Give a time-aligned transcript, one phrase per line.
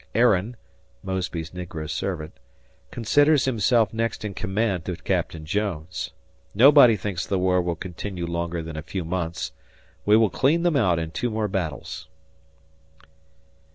[0.15, 0.55] Aaron
[1.03, 2.33] [Mosby's negro servant]
[2.89, 6.09] considers himself next in command to Captain Jones....
[6.55, 9.51] Nobody thinks the war will continue longer than a few months.
[10.03, 12.07] We will clean them out in two more battles.